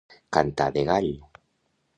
Cantar 0.37 0.67
de 0.79 0.85
gall. 0.89 1.13